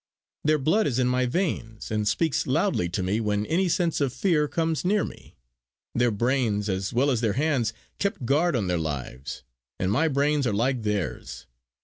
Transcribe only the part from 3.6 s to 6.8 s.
sense of fear comes near me. Their brains,